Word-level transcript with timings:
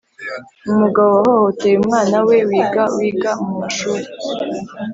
umugabo 0.71 1.09
wahohoteye 1.17 1.75
umwana 1.81 2.17
we 2.27 2.37
wiga 2.49 2.83
wiga 2.97 3.31
mu 3.45 3.51
mashuri 3.61 4.05